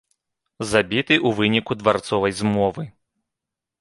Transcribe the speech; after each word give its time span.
Забіты 0.69 1.13
ў 1.17 1.29
выніку 1.41 1.73
дварцовай 1.81 2.31
змовы. 2.41 2.83